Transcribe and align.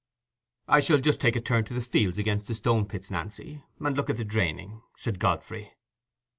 "I 0.67 0.79
shall 0.79 0.97
just 0.97 1.21
take 1.21 1.35
a 1.35 1.39
turn 1.39 1.63
to 1.65 1.75
the 1.75 1.79
fields 1.79 2.17
against 2.17 2.47
the 2.47 2.55
Stone 2.55 2.87
pits, 2.87 3.11
Nancy, 3.11 3.63
and 3.79 3.95
look 3.95 4.09
at 4.09 4.17
the 4.17 4.25
draining," 4.25 4.81
said 4.97 5.19
Godfrey. 5.19 5.73